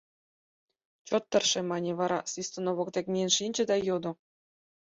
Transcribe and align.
«Чот 1.07 1.23
тырше»,— 1.31 1.59
мане, 1.71 1.91
вара 1.99 2.19
Свистунов 2.31 2.75
воктек 2.77 3.05
миен 3.13 3.29
шинче 3.37 3.63
да 3.69 3.75
йодо: 3.87 4.11